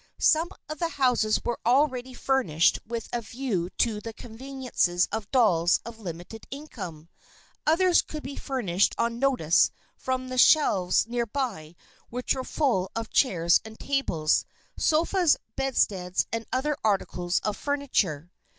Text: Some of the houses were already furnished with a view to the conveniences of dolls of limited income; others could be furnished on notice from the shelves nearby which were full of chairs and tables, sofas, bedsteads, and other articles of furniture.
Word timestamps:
Some 0.17 0.49
of 0.67 0.79
the 0.79 0.89
houses 0.97 1.39
were 1.45 1.59
already 1.63 2.11
furnished 2.15 2.79
with 2.87 3.07
a 3.13 3.21
view 3.21 3.69
to 3.77 4.01
the 4.01 4.13
conveniences 4.13 5.07
of 5.11 5.29
dolls 5.29 5.79
of 5.85 5.99
limited 5.99 6.47
income; 6.49 7.07
others 7.67 8.01
could 8.01 8.23
be 8.23 8.35
furnished 8.35 8.95
on 8.97 9.19
notice 9.19 9.69
from 9.95 10.29
the 10.29 10.39
shelves 10.39 11.05
nearby 11.07 11.75
which 12.09 12.33
were 12.33 12.43
full 12.43 12.89
of 12.95 13.11
chairs 13.11 13.61
and 13.63 13.79
tables, 13.79 14.43
sofas, 14.75 15.37
bedsteads, 15.55 16.25
and 16.33 16.47
other 16.51 16.75
articles 16.83 17.39
of 17.41 17.55
furniture. 17.55 18.31